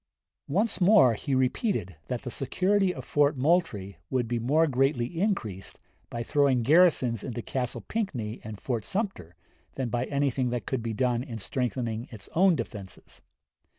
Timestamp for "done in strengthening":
10.95-12.07